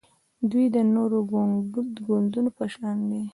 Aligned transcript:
دوی 0.51 0.65
د 0.75 0.77
نورو 0.95 1.17
ګوندونو 2.13 2.49
په 2.57 2.65
شان 2.73 2.97
دي 3.09 3.21